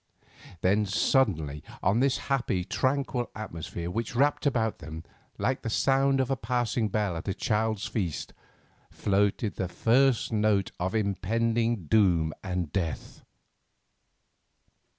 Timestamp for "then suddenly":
0.61-1.63